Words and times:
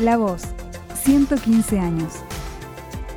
La 0.00 0.16
Voz, 0.16 0.42
115 0.94 1.78
años. 1.78 2.14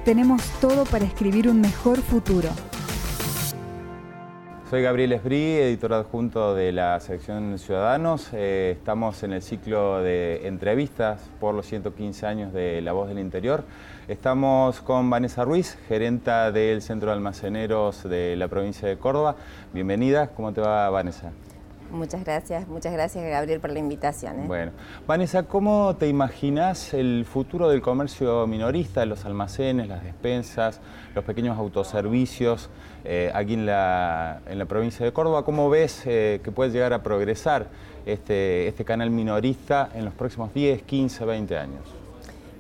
Tenemos 0.06 0.44
todo 0.62 0.86
para 0.86 1.06
escribir 1.06 1.50
un 1.50 1.60
mejor 1.60 1.98
futuro. 1.98 2.50
Soy 4.70 4.84
Gabriel 4.84 5.14
Esbrí, 5.14 5.56
editor 5.56 5.94
adjunto 5.94 6.54
de 6.54 6.72
la 6.72 7.00
sección 7.00 7.58
Ciudadanos. 7.58 8.30
Eh, 8.32 8.76
estamos 8.78 9.24
en 9.24 9.34
el 9.34 9.42
ciclo 9.42 10.04
de 10.04 10.48
entrevistas 10.48 11.20
por 11.40 11.56
los 11.56 11.66
115 11.66 12.28
años 12.28 12.54
de 12.54 12.80
La 12.82 12.92
Voz 12.92 13.08
del 13.08 13.18
Interior. 13.18 13.64
Estamos 14.08 14.80
con 14.82 15.10
Vanessa 15.10 15.46
Ruiz, 15.46 15.80
gerenta 15.88 16.52
del 16.52 16.84
Centro 16.84 17.10
de 17.10 17.16
Almaceneros 17.16 18.04
de 18.04 18.36
la 18.36 18.50
provincia 18.50 18.88
de 18.88 19.00
Córdoba. 19.00 19.36
Bienvenida, 19.74 20.28
¿cómo 20.28 20.54
te 20.54 20.62
va 20.62 20.88
Vanessa? 20.92 21.32
Muchas 21.92 22.24
gracias, 22.24 22.68
muchas 22.68 22.94
gracias 22.94 23.24
Gabriel 23.24 23.60
por 23.60 23.72
la 23.72 23.80
invitación. 23.80 24.42
¿eh? 24.42 24.44
Bueno, 24.48 24.72
Vanessa, 25.06 25.44
¿cómo 25.44 25.96
te 25.96 26.08
imaginas 26.08 26.94
el 26.94 27.26
futuro 27.26 27.70
del 27.70 27.82
comercio 27.82 28.46
minorista, 28.46 29.06
los 29.06 29.26
almacenes, 29.26 29.88
las 29.88 30.04
despensas, 30.04 30.82
los 31.16 31.24
pequeños 31.24 31.58
autoservicios 31.58 32.70
eh, 33.06 33.32
aquí 33.34 33.54
en 33.54 33.66
la, 33.66 34.42
en 34.48 34.60
la, 34.60 34.66
provincia 34.66 35.06
de 35.06 35.14
Córdoba? 35.14 35.44
¿Cómo 35.44 35.70
ves 35.70 36.04
eh, 36.06 36.42
que 36.44 36.52
puede 36.52 36.72
llegar 36.72 36.94
a 36.94 37.04
progresar 37.04 37.68
este, 38.06 38.68
este 38.68 38.84
canal 38.84 39.10
minorista 39.10 39.90
en 39.94 40.06
los 40.06 40.14
próximos 40.14 40.54
10, 40.54 40.84
15, 40.84 41.26
20 41.26 41.58
años? 41.58 42.07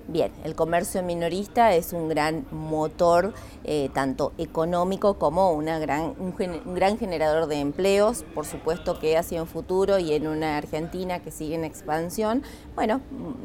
Bien, 0.09 0.31
el 0.45 0.55
comercio 0.55 1.03
minorista 1.03 1.73
es 1.73 1.91
un 1.91 2.07
gran 2.07 2.45
motor, 2.51 3.33
eh, 3.65 3.89
tanto 3.93 4.31
económico 4.37 5.15
como 5.15 5.51
una 5.51 5.79
gran, 5.79 6.15
un, 6.17 6.33
gran 6.73 6.97
generador 6.97 7.47
de 7.47 7.59
empleos, 7.59 8.23
por 8.33 8.45
supuesto 8.45 8.99
que 8.99 9.17
hacia 9.17 9.41
un 9.41 9.49
futuro 9.49 9.99
y 9.99 10.13
en 10.13 10.27
una 10.27 10.55
Argentina 10.55 11.19
que 11.19 11.29
sigue 11.29 11.55
en 11.55 11.65
expansión, 11.65 12.41
bueno, 12.73 13.01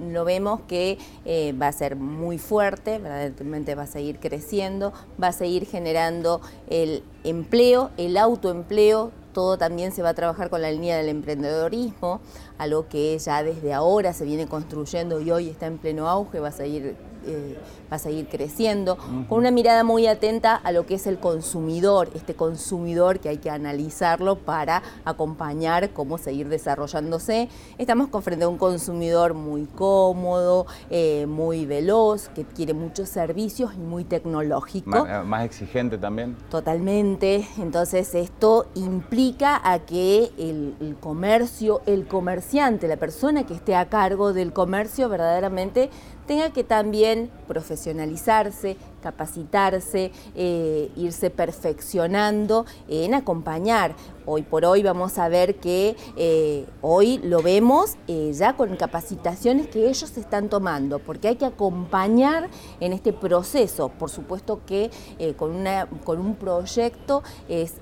lo 0.09 0.25
vemos 0.25 0.61
que 0.69 0.99
eh, 1.25 1.53
va 1.61 1.67
a 1.67 1.73
ser 1.73 1.97
muy 1.97 2.39
fuerte, 2.39 3.01
verdaderamente 3.01 3.75
va 3.75 3.83
a 3.83 3.89
seguir 3.89 4.21
creciendo, 4.21 4.93
va 5.21 5.29
a 5.29 5.33
seguir 5.33 5.67
generando 5.67 6.41
el 6.69 7.03
empleo, 7.25 7.91
el 7.97 8.17
autoempleo, 8.17 9.11
todo 9.33 9.59
también 9.59 9.93
se 9.93 10.03
va 10.03 10.11
a 10.11 10.15
trabajar 10.15 10.51
con 10.51 10.63
la 10.63 10.71
línea 10.71 10.97
del 10.97 11.09
emprendedorismo, 11.09 12.21
algo 12.59 12.89
que 12.89 13.19
ya 13.19 13.43
desde 13.43 13.73
ahora 13.73 14.13
se 14.13 14.25
viene 14.25 14.47
construyendo 14.47 15.21
y 15.21 15.31
hoy 15.31 15.49
está 15.49 15.67
en 15.67 15.79
pleno 15.79 16.09
auge, 16.09 16.41
va 16.41 16.49
a 16.49 16.53
seguir 16.53 16.97
eh, 17.27 17.59
va 17.91 17.97
a 17.97 17.99
seguir 17.99 18.27
creciendo, 18.29 18.97
con 19.29 19.39
una 19.39 19.51
mirada 19.51 19.85
muy 19.85 20.07
atenta 20.07 20.55
a 20.55 20.73
lo 20.73 20.87
que 20.87 20.95
es 20.95 21.07
el 21.07 21.19
consumidor, 21.19 22.11
este 22.15 22.35
consumidor 22.35 23.21
que 23.21 23.29
hay 23.29 23.39
que 23.39 23.51
analizarlo 23.51 24.37
para 24.37 24.83
acompañar 25.05 25.91
cómo 25.91 26.19
seguir 26.19 26.49
desarrollándose. 26.49 27.49
Estamos 27.79 28.09
con 28.09 28.23
frente 28.23 28.45
a 28.45 28.49
un 28.49 28.57
consumidor 28.59 29.35
muy 29.35 29.67
cómodo, 29.67 30.67
eh, 30.91 31.27
muy 31.27 31.67
veloz, 31.67 32.29
que 32.29 32.45
quiere 32.45 32.73
muchos 32.73 33.09
servicios 33.09 33.75
y 33.75 33.79
muy 33.79 34.05
tecnológico. 34.05 35.07
Más, 35.25 35.45
exigente 35.45 35.99
también. 35.99 36.37
Totalmente. 36.51 37.47
Entonces 37.59 38.15
esto 38.15 38.67
implica 38.75 39.61
a 39.63 39.81
que 39.81 40.31
el, 40.39 40.75
el 40.81 40.97
comercio, 40.97 41.83
el 41.87 42.07
comerciante, 42.07 42.89
la 42.89 42.97
persona 42.97 43.45
que 43.45 43.55
esté 43.55 43.75
a 43.75 43.89
cargo 43.89 44.33
del 44.33 44.53
comercio 44.53 45.09
verdaderamente 45.09 45.91
tenga 46.27 46.51
que 46.51 46.65
también 46.65 47.12
profesionalizarse, 47.47 48.77
capacitarse, 49.03 50.13
eh, 50.35 50.91
irse 50.97 51.31
perfeccionando 51.31 52.67
en 52.89 53.15
acompañar. 53.15 53.95
Hoy 54.25 54.43
por 54.43 54.65
hoy 54.65 54.83
vamos 54.83 55.19
a 55.19 55.29
ver 55.29 55.57
que 55.57 55.97
eh, 56.17 56.67
hoy 56.81 57.19
lo 57.19 57.43
vemos 57.43 57.97
eh, 58.07 58.33
ya 58.33 58.55
con 58.55 58.77
capacitaciones 58.77 59.67
que 59.67 59.89
ellos 59.89 60.17
están 60.17 60.49
tomando, 60.49 60.99
porque 61.01 61.29
hay 61.29 61.37
que 61.37 61.47
acompañar 61.47 62.49
en 62.81 62.93
este 62.93 63.13
proceso. 63.13 63.89
Por 63.89 64.11
supuesto 64.11 64.61
que 64.65 64.91
con, 65.37 65.51
una, 65.51 65.87
con 66.05 66.19
un 66.19 66.37
proyecto 66.37 67.23
es 67.49 67.75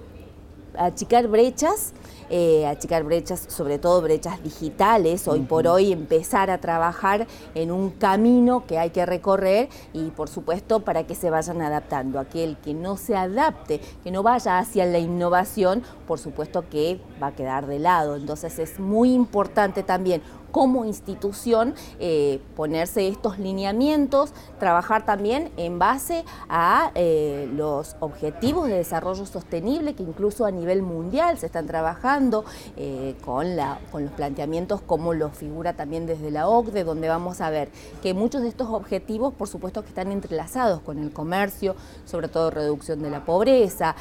achicar 0.77 1.29
brechas 1.29 1.93
eh, 2.33 2.65
achicar 2.69 3.03
brechas, 3.03 3.45
sobre 3.49 3.81
todo 3.81 4.01
brechas 4.03 4.41
digitales, 4.45 5.27
hoy 5.27 5.41
por 5.41 5.67
hoy 5.67 5.91
empezar 5.91 6.49
a 6.49 6.59
trabajar 6.59 7.27
en 7.57 7.73
un 7.73 7.91
camino 7.91 8.67
que 8.67 8.79
hay 8.79 8.91
que 8.91 9.05
recorrer 9.05 9.69
y 9.93 10.11
por 10.11 10.29
supuesto 10.29 10.79
para 10.79 11.09
que 11.09 11.17
se 11.17 11.29
vayan 11.29 11.61
adaptando. 11.61 12.21
Aquel 12.21 12.57
que 12.59 12.73
no 12.73 12.97
se 12.97 13.17
adapte, 13.17 13.81
que 14.05 14.13
no 14.13 14.23
vaya 14.23 14.59
hacia 14.61 14.87
la 14.87 15.01
innovación, 15.01 15.83
por 16.07 16.21
supuesto 16.21 16.69
que 16.71 17.01
va 17.21 17.29
a 17.29 17.35
quedar 17.35 17.67
de 17.67 17.81
lado. 17.81 18.15
Entonces 18.15 18.61
es 18.61 18.79
muy 18.79 19.13
importante 19.13 19.83
también 19.83 20.23
como 20.51 20.85
institución 20.85 21.75
eh, 21.99 22.41
ponerse 22.57 23.09
estos 23.09 23.39
lineamientos, 23.39 24.33
trabajar 24.59 25.05
también 25.05 25.51
en 25.57 25.79
base 25.79 26.25
a 26.49 26.91
eh, 26.95 27.49
los 27.55 27.97
objetivos 28.01 28.69
de 28.69 28.75
desarrollo 28.75 29.27
sostenible 29.27 29.95
que 29.95 30.03
incluso 30.03 30.45
a 30.45 30.51
nivel 30.51 30.83
mundial 30.83 31.39
se 31.39 31.47
están 31.47 31.67
trabajando 31.67 32.45
eh, 32.77 33.15
con, 33.25 33.57
la, 33.57 33.79
con 33.93 34.05
los 34.05 34.13
planteamientos 34.13 34.81
como 34.81 35.15
lo 35.15 35.31
figura 35.31 35.75
también 35.75 36.07
desde 36.07 36.31
la 36.31 36.49
OCDE, 36.49 36.85
donde 36.85 37.09
vamos 37.09 37.41
a 37.41 37.51
ver 37.51 37.71
que 38.03 38.15
muchos 38.15 38.43
de 38.43 38.49
estos 38.49 38.69
objetivos, 38.69 39.33
por 39.35 39.49
supuesto 39.49 39.83
que 39.83 39.89
están 39.89 40.13
entrelazados 40.13 40.81
con 40.81 40.99
el 40.99 41.13
comercio, 41.13 41.77
sobre 42.05 42.29
todo 42.29 42.51
reducción 42.51 43.03
de 43.03 43.11
la 43.11 43.25
pobreza, 43.25 43.95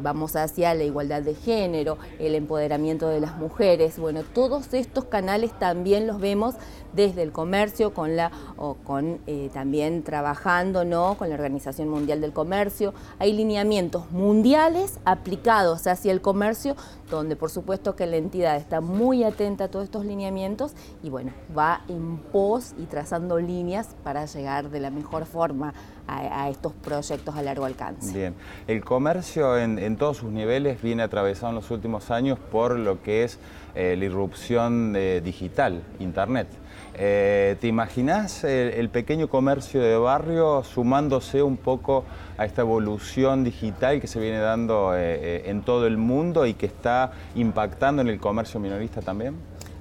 vamos 0.00 0.36
hacia 0.36 0.74
la 0.74 0.84
igualdad 0.84 1.22
de 1.22 1.34
género, 1.34 1.98
el 2.18 2.34
empoderamiento 2.34 3.08
de 3.08 3.20
las 3.20 3.36
mujeres, 3.36 3.98
bueno, 3.98 4.22
todos 4.22 4.72
estos 4.74 5.04
canales 5.04 5.52
también 5.58 5.75
también 5.76 6.06
los 6.06 6.20
vemos 6.20 6.54
desde 6.94 7.22
el 7.22 7.32
comercio, 7.32 7.92
con 7.92 8.16
la, 8.16 8.30
o 8.56 8.74
con 8.74 9.18
eh, 9.26 9.50
también 9.52 10.02
trabajando 10.02 10.86
¿no? 10.86 11.16
con 11.18 11.28
la 11.28 11.34
Organización 11.34 11.90
Mundial 11.90 12.22
del 12.22 12.32
Comercio. 12.32 12.94
Hay 13.18 13.34
lineamientos 13.34 14.10
mundiales 14.10 14.98
aplicados 15.04 15.86
hacia 15.86 16.12
el 16.12 16.22
comercio, 16.22 16.76
donde 17.10 17.36
por 17.36 17.50
supuesto 17.50 17.96
que 17.96 18.06
la 18.06 18.16
entidad 18.16 18.56
está 18.56 18.80
muy 18.80 19.24
atenta 19.24 19.64
a 19.64 19.68
todos 19.68 19.84
estos 19.84 20.04
lineamientos 20.04 20.72
y 21.02 21.10
bueno, 21.10 21.32
va 21.56 21.82
en 21.88 22.18
pos 22.18 22.74
y 22.78 22.84
trazando 22.84 23.38
líneas 23.38 23.96
para 24.02 24.26
llegar 24.26 24.70
de 24.70 24.80
la 24.80 24.90
mejor 24.90 25.26
forma 25.26 25.74
a, 26.08 26.48
estos 26.48 26.72
proyectos 26.72 27.34
a 27.34 27.42
largo 27.42 27.64
alcance. 27.64 28.16
Bien, 28.16 28.34
el 28.68 28.84
comercio 28.84 29.58
en, 29.58 29.96
todos 29.96 30.18
sus 30.18 30.30
niveles 30.30 30.80
viene 30.80 31.02
atravesado 31.02 31.48
en 31.48 31.56
los 31.56 31.70
últimos 31.70 32.10
años 32.10 32.38
por 32.38 32.78
lo 32.78 33.02
que 33.02 33.24
es 33.24 33.38
eh, 33.74 33.96
la 33.98 34.04
irrupción 34.04 34.92
digital, 35.22 35.82
Internet. 35.98 36.48
Eh, 36.98 37.56
¿Te 37.60 37.66
imaginas 37.66 38.42
el, 38.44 38.88
pequeño 38.88 39.28
comercio 39.28 39.82
de 39.82 39.98
barrio 39.98 40.62
sumándose 40.64 41.42
un 41.42 41.58
poco 41.58 42.04
a 42.38 42.46
esta 42.46 42.62
evolución 42.62 43.44
digital 43.44 44.00
que 44.00 44.06
se 44.06 44.18
viene 44.18 44.38
dando 44.38 44.92
eh, 44.96 45.42
en 45.50 45.60
todo 45.60 45.86
el 45.86 45.98
mundo 45.98 46.46
y 46.46 46.54
que 46.54 46.64
está 46.64 46.95
impactando 47.34 48.02
en 48.02 48.08
el 48.08 48.20
comercio 48.20 48.60
minorista 48.60 49.00
también? 49.00 49.36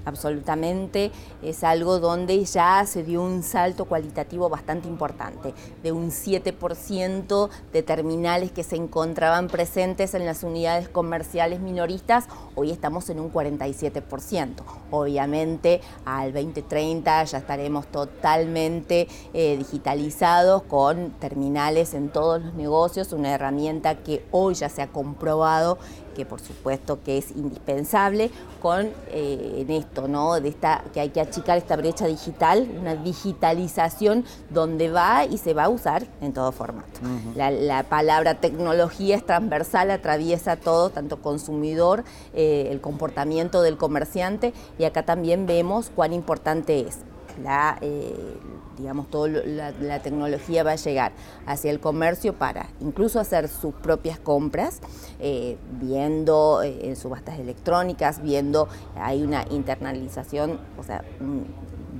Absolutamente 0.05 1.11
es 1.41 1.63
algo 1.63 1.99
donde 1.99 2.43
ya 2.45 2.85
se 2.85 3.03
dio 3.03 3.21
un 3.21 3.43
salto 3.43 3.85
cualitativo 3.85 4.49
bastante 4.49 4.87
importante, 4.87 5.53
de 5.83 5.91
un 5.91 6.11
7% 6.11 7.49
de 7.73 7.83
terminales 7.83 8.51
que 8.51 8.63
se 8.63 8.75
encontraban 8.75 9.47
presentes 9.47 10.13
en 10.13 10.25
las 10.25 10.43
unidades 10.43 10.89
comerciales 10.89 11.59
minoristas, 11.59 12.25
hoy 12.55 12.71
estamos 12.71 13.09
en 13.09 13.19
un 13.19 13.31
47%. 13.31 14.61
Obviamente 14.91 15.81
al 16.05 16.33
2030 16.33 17.23
ya 17.23 17.37
estaremos 17.37 17.87
totalmente 17.87 19.07
eh, 19.33 19.57
digitalizados 19.57 20.63
con 20.63 21.11
terminales 21.11 21.93
en 21.93 22.09
todos 22.09 22.43
los 22.43 22.53
negocios, 22.53 23.13
una 23.13 23.33
herramienta 23.33 23.95
que 23.95 24.25
hoy 24.31 24.53
ya 24.53 24.69
se 24.69 24.81
ha 24.81 24.87
comprobado 24.87 25.77
que 26.15 26.25
por 26.25 26.39
supuesto 26.39 27.03
que 27.03 27.17
es 27.19 27.31
indispensable 27.31 28.31
con 28.61 28.87
eh, 29.11 29.57
en 29.57 29.69
esto, 29.95 30.07
¿no? 30.07 30.39
De 30.39 30.49
esta, 30.49 30.83
que 30.93 30.99
hay 30.99 31.09
que 31.09 31.21
achicar 31.21 31.57
esta 31.57 31.75
brecha 31.75 32.05
digital, 32.05 32.67
una 32.79 32.95
digitalización 32.95 34.25
donde 34.49 34.91
va 34.91 35.25
y 35.25 35.37
se 35.37 35.53
va 35.53 35.65
a 35.65 35.69
usar 35.69 36.05
en 36.21 36.33
todo 36.33 36.51
formato. 36.51 36.99
la, 37.35 37.83
palabra 37.83 38.35
tecnología 38.35 39.15
es 39.15 39.25
transversal, 39.25 39.91
atraviesa 39.91 40.57
todo, 40.57 40.89
tanto 40.89 41.21
consumidor, 41.21 42.03
eh, 42.33 42.67
el 42.71 42.81
comportamiento 42.81 43.61
del 43.61 43.77
comerciante, 43.77 44.53
y 44.77 44.83
acá 44.83 45.03
también 45.03 45.45
vemos 45.45 45.91
cuán 45.95 46.13
importante 46.13 46.81
es 46.81 46.99
la, 47.41 47.77
eh, 47.81 48.37
digamos, 48.77 49.09
toda 49.09 49.29
la, 49.29 49.99
tecnología 49.99 50.63
va 50.63 50.71
a 50.71 50.75
llegar 50.75 51.11
hacia 51.45 51.71
el 51.71 51.79
comercio 51.79 52.33
para 52.33 52.67
incluso 52.79 53.19
hacer 53.19 53.47
sus 53.47 53.73
propias 53.73 54.19
compras, 54.19 54.81
eh, 55.19 55.57
viendo 55.79 56.61
eh, 56.63 56.89
en 56.89 56.95
subastas 56.95 57.39
electrónicas, 57.39 58.21
viendo, 58.21 58.67
hay 58.95 59.23
una 59.23 59.45
internalización, 59.49 60.59
o 60.77 60.83
sea, 60.83 61.03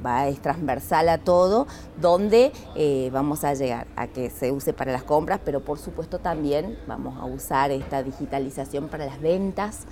va 0.05 0.27
es 0.27 0.39
transversal 0.39 1.09
a 1.09 1.17
todo, 1.17 1.65
donde 1.99 2.51
vamos 3.11 3.43
a 3.43 3.53
llegar 3.55 3.88
a 3.95 4.07
que 4.07 4.29
se 4.29 4.51
use 4.51 4.71
para 4.73 4.91
las 4.91 5.03
compras, 5.03 5.39
pero 5.43 5.61
por 5.61 5.79
supuesto 5.79 6.19
también 6.19 6.77
vamos 6.85 7.17
a 7.19 7.25
usar 7.25 7.71
esta 7.71 8.03
digitalización 8.03 8.88
para 8.88 9.05
las 9.05 9.19
ventas, 9.19 9.85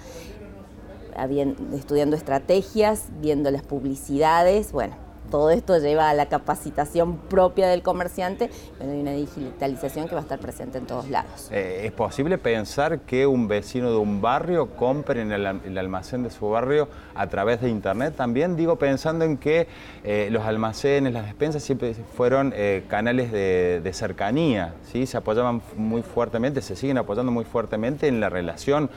estudiando 1.73 2.15
estrategias, 2.15 3.05
viendo 3.21 3.49
las 3.49 3.63
publicidades, 3.63 4.71
bueno, 4.71 4.95
todo 5.33 5.49
esto 5.49 5.75
lleva 5.79 6.11
a 6.11 6.13
la 6.13 6.27
capacitación 6.27 7.17
propia 7.17 7.67
del 7.67 7.81
comerciante, 7.81 8.51
bueno, 8.77 8.93
hay 8.93 8.99
una 8.99 9.13
digitalización 9.13 10.07
que 10.07 10.13
va 10.13 10.21
a 10.21 10.21
estar 10.21 10.37
presente 10.37 10.77
en 10.77 10.85
todos 10.85 11.09
lados. 11.09 11.49
Eh, 11.51 11.81
¿Es 11.85 11.91
posible 11.91 12.37
pensar 12.37 12.99
que 12.99 13.25
un 13.25 13.47
vecino 13.47 13.89
de 13.89 13.97
un 13.97 14.21
barrio 14.21 14.75
compre 14.75 15.21
en 15.21 15.31
el, 15.31 15.75
almacén 15.79 16.21
de 16.21 16.29
su 16.29 16.47
barrio 16.51 16.87
a 17.15 17.25
través 17.25 17.61
de 17.61 17.69
internet? 17.69 18.13
También 18.15 18.55
digo 18.55 18.75
pensando 18.75 19.25
en 19.25 19.37
que 19.37 19.67
eh, 20.03 20.27
los 20.29 20.43
almacenes, 20.43 21.11
las 21.13 21.25
despensas 21.25 21.63
siempre 21.63 21.95
fueron 21.95 22.53
eh, 22.55 22.83
canales 22.87 23.31
de, 23.31 23.81
de, 23.83 23.93
cercanía, 23.93 24.75
¿sí? 24.91 25.07
se 25.07 25.17
apoyaban 25.17 25.63
muy 25.75 26.03
fuertemente, 26.03 26.61
se 26.61 26.75
siguen 26.75 26.99
apoyando 26.99 27.31
muy 27.31 27.43
fuertemente 27.43 28.07
en 28.07 28.19
la 28.19 28.29
relación 28.29 28.91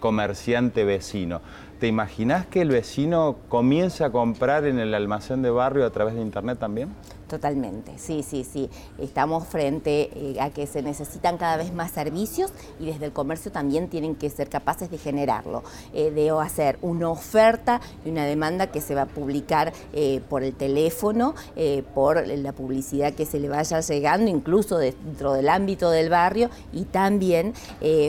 comerciante-vecino. 0.00 1.42
¿Te 1.82 1.88
imaginas 1.88 2.46
que 2.46 2.60
el 2.60 2.68
vecino 2.68 3.38
comience 3.48 4.04
a 4.04 4.12
comprar 4.12 4.66
en 4.66 4.78
el 4.78 4.94
almacén 4.94 5.42
de 5.42 5.50
barrio 5.50 5.84
a 5.84 5.90
través 5.90 6.14
de 6.14 6.20
internet 6.20 6.60
también? 6.60 6.90
Totalmente, 7.32 7.92
sí, 7.96 8.22
sí, 8.22 8.44
sí. 8.44 8.68
Estamos 8.98 9.46
frente 9.46 10.10
eh, 10.14 10.36
a 10.38 10.50
que 10.50 10.66
se 10.66 10.82
necesitan 10.82 11.38
cada 11.38 11.56
vez 11.56 11.72
más 11.72 11.90
servicios 11.90 12.52
y 12.78 12.84
desde 12.84 13.06
el 13.06 13.12
comercio 13.12 13.50
también 13.50 13.88
tienen 13.88 14.16
que 14.16 14.28
ser 14.28 14.50
capaces 14.50 14.90
de 14.90 14.98
generarlo, 14.98 15.62
eh, 15.94 16.10
de 16.10 16.28
hacer 16.28 16.78
una 16.82 17.08
oferta 17.08 17.80
y 18.04 18.10
una 18.10 18.26
demanda 18.26 18.66
que 18.66 18.82
se 18.82 18.94
va 18.94 19.02
a 19.02 19.06
publicar 19.06 19.72
eh, 19.94 20.20
por 20.28 20.42
el 20.42 20.52
teléfono, 20.52 21.34
por 21.94 22.26
la 22.26 22.52
publicidad 22.52 23.14
que 23.14 23.24
se 23.24 23.40
le 23.40 23.48
vaya 23.48 23.80
llegando, 23.80 24.30
incluso 24.30 24.76
dentro 24.76 25.32
del 25.32 25.48
ámbito 25.48 25.90
del 25.90 26.10
barrio 26.10 26.50
y 26.70 26.84
también 26.84 27.54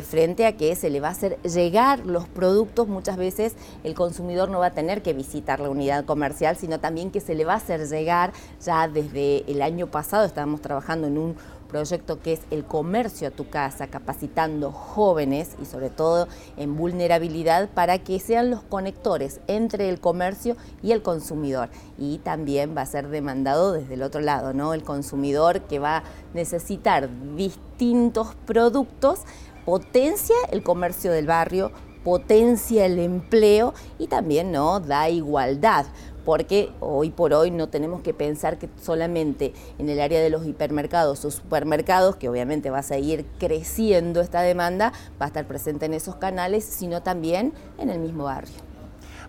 frente 0.06 0.46
a 0.46 0.58
que 0.58 0.76
se 0.76 0.90
le 0.90 1.00
va 1.00 1.08
a 1.10 1.12
hacer 1.12 1.42
llegar 1.44 2.06
los 2.06 2.28
productos. 2.28 2.90
Muchas 2.90 3.16
veces 3.16 3.56
el 3.84 3.94
consumidor 3.94 4.50
no 4.50 4.60
va 4.60 4.68
a 4.68 4.72
tener 4.72 5.02
que 5.02 5.14
visitar 5.14 5.60
la 5.60 5.70
unidad 5.70 6.06
comercial, 6.06 6.56
sino 6.56 6.80
también 6.80 7.12
que 7.12 7.22
se 7.22 7.36
le 7.36 7.46
va 7.46 7.54
a 7.54 7.58
hacer 7.58 7.88
llegar 7.88 8.34
ya 8.64 8.88
desde 8.88 9.50
el 9.52 9.62
año 9.62 9.88
pasado 9.88 10.26
estábamos 10.26 10.62
trabajando 10.62 11.08
en 11.08 11.18
un 11.18 11.36
proyecto 11.74 12.22
que 12.22 12.34
es 12.34 12.42
el 12.52 12.64
comercio 12.64 13.28
a 13.28 13.32
tu 13.32 13.50
casa, 13.50 13.88
capacitando 13.88 14.72
jóvenes 14.72 15.56
y 15.60 15.66
sobre 15.66 15.90
todo 15.90 16.28
en 16.56 16.78
vulnerabilidad 16.78 17.68
para 17.68 17.98
que 17.98 18.20
sean 18.20 18.52
los 18.52 18.62
conectores 18.62 19.42
entre 19.48 19.90
el 19.90 20.00
comercio 20.00 20.56
y 20.84 20.92
el 20.92 21.02
consumidor. 21.02 21.70
Y 21.98 22.20
también 22.20 22.78
va 22.78 22.82
a 22.82 22.86
ser 22.86 23.08
demandado 23.08 23.74
desde 23.74 23.96
el 23.96 24.04
otro 24.04 24.22
lado, 24.22 24.54
¿no? 24.54 24.76
El 24.76 24.84
consumidor 24.84 25.62
que 25.62 25.80
va 25.80 25.98
a 25.98 26.04
necesitar 26.36 27.10
distintos 27.36 28.36
productos, 28.46 29.22
potencia 29.66 30.36
el 30.52 30.62
comercio 30.62 31.12
del 31.12 31.26
barrio, 31.26 31.72
potencia 32.04 32.86
el 32.86 33.00
empleo 33.00 33.74
y 34.00 34.08
también 34.08 34.52
no 34.52 34.80
da 34.80 35.10
igualdad 35.10 35.86
porque 36.26 36.72
hoy 36.80 37.10
por 37.10 37.34
hoy 37.34 37.52
no 37.52 37.70
tenemos 37.70 38.02
que 38.02 38.14
pensar 38.14 38.58
que 38.58 38.70
solamente 38.82 39.54
en 39.78 39.90
el 39.90 40.00
área 40.00 40.22
de 40.22 40.30
los 40.30 40.46
hipermercados 40.46 41.26
o 41.26 41.32
supermercados, 41.32 42.16
que 42.16 42.30
obviamente 42.30 42.70
va 42.70 42.80
a 42.80 42.84
seguir 42.84 43.26
creciendo 43.40 44.22
esta 44.22 44.42
demanda, 44.42 44.94
va 45.22 45.26
a 45.26 45.28
estar 45.28 45.46
presente 45.46 45.86
en 45.86 45.94
esos 45.94 46.16
canales, 46.16 46.64
sino 46.64 47.04
también 47.04 47.54
en 47.78 47.90
el 47.90 48.00
mismo 48.00 48.26
barrio. 48.26 48.73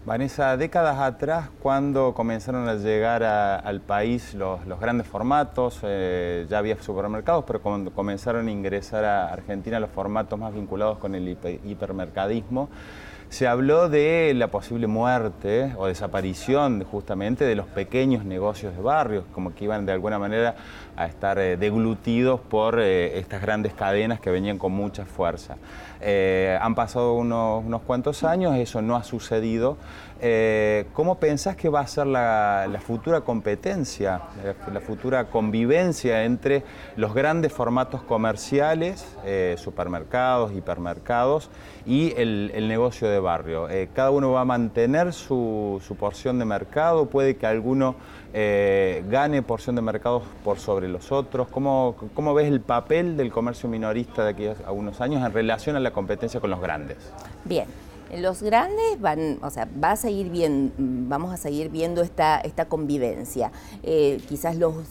Vanessa, 0.07 0.55
décadas 0.59 0.99
atrás, 0.99 1.49
cuando 1.63 2.13
comenzaron 2.13 2.69
a 2.69 2.75
llegar 2.75 3.23
al 3.23 3.81
país 3.81 4.35
los, 4.35 4.61
grandes 4.79 5.07
formatos, 5.07 5.81
eh, 5.83 6.45
ya 6.47 6.59
había 6.59 6.77
supermercados, 6.83 7.45
pero 7.47 7.63
cuando 7.63 7.91
comenzaron 7.91 8.47
a 8.47 8.51
ingresar 8.51 9.03
a 9.07 9.33
Argentina 9.33 9.81
los 9.81 9.89
formatos 9.89 10.39
más 10.39 10.53
vinculados 10.53 10.99
con 10.99 11.15
el 11.15 11.27
hipermercadismo, 11.65 12.69
se 13.35 13.49
habló 13.49 13.89
de 13.89 14.33
la 14.37 14.47
posible 14.47 14.87
muerte 14.87 15.75
o 15.77 15.89
desaparición 15.89 16.85
justamente 16.85 17.45
de 17.45 17.57
los 17.57 17.67
pequeños 17.67 18.25
negocios 18.25 18.77
de 18.77 18.81
barrios, 18.81 19.25
como 19.33 19.53
que 19.53 19.65
iban 19.65 19.87
de 19.87 19.91
alguna 19.91 20.21
manera 20.21 20.55
a 20.97 21.07
estar 21.07 21.41
eh, 21.41 21.57
deglutidos 21.57 22.39
por 22.39 22.79
eh, 22.79 23.19
estas 23.19 23.43
grandes 23.43 23.73
cadenas 23.75 24.21
que 24.21 24.31
venían 24.31 24.57
con 24.57 24.71
mucha 24.71 25.05
fuerza. 25.05 25.57
Eh, 26.01 26.57
han 26.61 26.77
pasado 26.77 27.15
unos, 27.15 27.83
cuantos 27.83 28.23
años, 28.23 28.55
eso 28.57 28.83
no 28.83 28.95
ha 28.95 29.03
sucedido. 29.03 29.79
¿Cómo 30.95 31.17
pensás 31.17 31.55
que 31.55 31.69
va 31.69 31.81
a 31.81 31.87
ser 31.87 32.07
la, 32.07 32.81
futura 32.81 33.21
competencia, 33.21 34.23
la, 34.73 34.81
futura 34.81 35.25
convivencia 35.27 36.25
entre 36.25 36.63
los 36.97 37.13
grandes 37.13 37.53
formatos 37.53 38.03
comerciales, 38.03 39.05
supermercados, 39.57 40.53
hipermercados, 40.53 41.51
y 41.85 42.15
el, 42.17 42.69
negocio 42.69 43.07
de 43.09 43.21
barrio? 43.25 43.67
¿Cada 43.93 44.13
uno 44.13 44.31
va 44.31 44.43
a 44.43 44.45
mantener 44.45 45.13
su, 45.13 45.83
su 45.85 45.97
porción 45.97 46.39
de 46.39 46.45
mercado? 46.45 47.07
¿Puede 47.07 47.37
que 47.37 47.47
alguno 47.47 47.97
gane 48.33 49.43
porción 49.43 49.75
de 49.75 49.83
mercado 49.83 50.23
por 50.45 50.61
sobre 50.61 50.89
los 50.89 51.11
otros? 51.11 51.49
¿Cómo, 51.49 51.97
¿Cómo, 52.15 52.35
ves 52.35 52.47
el 52.47 52.61
papel 52.61 53.17
del 53.17 53.33
comercio 53.33 53.69
minorista 53.69 54.25
de 54.25 54.31
aquí 54.31 54.47
a 54.47 54.71
unos 54.71 55.01
años 55.01 55.25
en 55.27 55.33
relación 55.33 55.75
a 55.75 55.81
la 55.81 55.91
competencia 55.91 56.39
con 56.39 56.51
los 56.51 56.61
grandes? 56.61 56.99
Bien. 57.45 57.67
Los 58.13 58.43
grandes 58.43 59.01
van, 59.01 59.39
o 59.43 59.51
sea, 59.51 59.69
va 59.83 59.93
a 59.93 59.97
seguir 59.97 60.31
bien, 60.31 60.73
vamos 61.09 61.33
a 61.33 61.37
seguir 61.37 61.69
viendo 61.69 62.03
esta, 62.03 62.39
esta 62.39 62.67
convivencia. 62.67 63.51
Eh, 63.83 64.23
quizás 64.29 64.57
lo, 64.57 64.83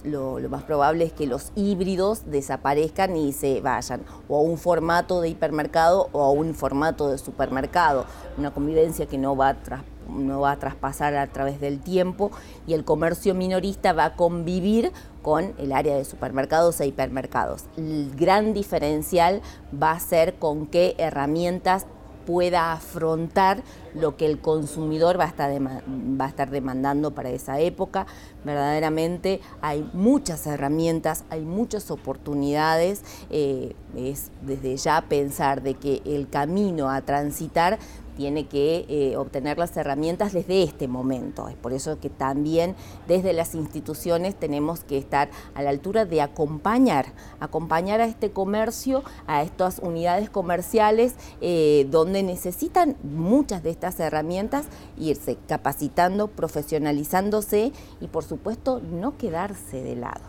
más 0.50 0.64
probable 0.64 1.06
es 1.06 1.14
que 1.14 1.28
los 1.28 1.52
híbridos 1.56 2.30
desaparezcan 2.30 3.16
y 3.16 3.32
se 3.32 3.62
vayan, 3.62 4.02
o 4.28 4.38
a 4.38 4.42
un 4.42 4.58
formato 4.58 5.22
de 5.22 5.30
hipermercado 5.30 6.10
o 6.12 6.22
a 6.22 6.32
un 6.32 6.54
formato 6.54 7.10
de 7.10 7.18
supermercado. 7.18 8.06
Una 8.38 8.52
convivencia 8.52 9.06
que 9.06 9.18
no 9.18 9.36
va 9.36 9.50
a 9.50 9.84
no 10.10 10.42
va 10.42 10.52
a 10.52 10.60
traspasar 10.60 11.16
a 11.16 11.28
través 11.28 11.60
del 11.62 11.80
tiempo 11.80 12.32
y 12.68 12.74
el 12.74 12.84
comercio 12.84 13.34
minorista 13.34 13.94
va 13.94 14.06
a 14.06 14.16
convivir 14.16 14.92
con 15.22 15.54
el 15.58 15.72
área 15.72 15.96
de 15.96 16.04
supermercados 16.06 16.80
e 16.82 16.88
hipermercados. 16.88 17.66
El 17.78 18.14
gran 18.16 18.54
diferencial 18.54 19.42
va 19.82 19.92
a 19.92 20.00
ser 20.00 20.36
con 20.36 20.68
qué 20.68 20.96
herramientas 20.98 21.86
pueda 22.26 22.74
afrontar 22.74 23.64
lo 23.94 24.18
que 24.18 24.26
el 24.26 24.40
consumidor 24.40 25.20
va 25.20 25.26
a, 25.26 25.28
estar 25.28 25.52
va 25.62 26.26
a 26.26 26.30
estar 26.30 26.50
demandando 26.50 27.12
para 27.12 27.30
esa 27.30 27.60
época. 27.60 28.06
Verdaderamente 28.44 29.40
hay 29.62 29.90
muchas 29.94 30.46
herramientas, 30.48 31.24
hay 31.30 31.42
muchas 31.42 31.92
oportunidades. 31.92 33.04
Eh, 33.30 33.76
es 33.96 34.32
desde 34.42 34.76
ya 34.78 35.02
pensar 35.08 35.62
de 35.62 35.76
que 35.76 36.02
el 36.06 36.28
camino 36.30 36.90
a 36.90 37.02
transitar 37.02 37.78
tiene 38.16 38.48
que 38.48 38.86
eh, 38.88 39.18
obtener 39.18 39.58
las 39.58 39.76
herramientas 39.78 40.34
desde 40.34 40.64
este 40.64 40.88
momento. 40.88 41.48
Es 41.48 41.56
por 41.56 41.74
eso 41.74 42.00
que 42.00 42.10
también 42.10 42.76
desde 43.08 43.34
las 43.34 43.56
instituciones 43.56 44.36
tenemos 44.36 44.84
que 44.84 44.98
estar 44.98 45.30
a 45.56 45.62
la 45.62 45.70
altura 45.70 46.06
de 46.06 46.22
acompañar, 46.22 47.08
acompañar 47.40 48.02
a 48.02 48.06
este 48.06 48.32
comercio, 48.32 49.04
a 49.28 49.44
estas 49.44 49.80
unidades 49.80 50.30
comerciales 50.30 51.16
eh, 51.42 51.88
donde 51.90 52.24
necesitan 52.24 52.98
muchas 53.04 53.64
de 53.64 53.70
estas 53.70 54.00
herramientas, 54.00 54.66
irse 54.98 55.38
capacitando, 55.48 56.28
profesionalizándose 56.28 57.72
y 58.00 58.08
por 58.08 58.24
supuesto 58.24 58.80
no 58.80 59.18
quedarse 59.18 59.82
de 59.82 59.96
lado. 59.96 60.22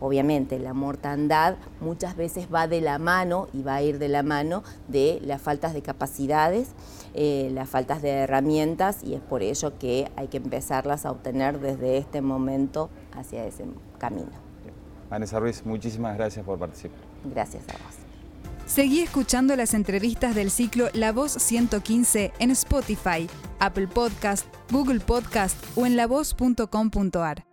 Obviamente 0.00 0.58
la 0.58 0.74
mortandad 0.74 1.56
muchas 1.80 2.16
veces 2.16 2.48
va 2.52 2.68
de 2.68 2.80
la 2.80 2.98
mano 2.98 3.48
y 3.52 3.62
va 3.62 3.76
a 3.76 3.82
ir 3.82 3.98
de 3.98 4.08
la 4.08 4.22
mano 4.22 4.62
de 4.88 5.20
las 5.24 5.42
faltas 5.42 5.74
de 5.74 5.82
capacidades, 5.82 6.68
eh, 7.14 7.50
las 7.52 7.68
faltas 7.68 8.02
de 8.02 8.10
herramientas 8.10 9.02
y 9.02 9.14
es 9.14 9.20
por 9.20 9.42
ello 9.42 9.78
que 9.78 10.10
hay 10.16 10.28
que 10.28 10.36
empezarlas 10.36 11.06
a 11.06 11.10
obtener 11.10 11.60
desde 11.60 11.98
este 11.98 12.20
momento 12.20 12.90
hacia 13.12 13.44
ese 13.44 13.64
camino. 13.98 14.30
Vanessa 15.10 15.40
Ruiz, 15.40 15.64
muchísimas 15.64 16.16
gracias 16.16 16.44
por 16.44 16.58
participar. 16.58 16.98
Gracias 17.24 17.64
a 17.68 17.72
vos. 17.72 18.08
Seguí 18.66 19.00
escuchando 19.00 19.56
las 19.56 19.72
entrevistas 19.72 20.34
del 20.34 20.50
ciclo 20.50 20.88
La 20.92 21.10
Voz 21.10 21.32
115 21.32 22.32
en 22.38 22.50
Spotify, 22.50 23.26
Apple 23.60 23.88
Podcast, 23.88 24.46
Google 24.70 25.00
Podcast 25.00 25.56
o 25.74 25.86
en 25.86 25.96
lavoz.com.ar. 25.96 27.47